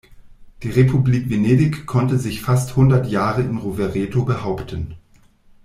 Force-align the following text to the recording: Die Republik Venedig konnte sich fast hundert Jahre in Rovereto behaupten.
Die 0.63 0.71
Republik 0.71 1.29
Venedig 1.29 1.85
konnte 1.85 2.17
sich 2.17 2.41
fast 2.41 2.75
hundert 2.75 3.05
Jahre 3.05 3.43
in 3.43 3.57
Rovereto 3.57 4.25
behaupten. 4.25 4.95